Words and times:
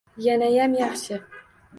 Yanayam 0.27 0.73
yaxshi. 0.79 1.15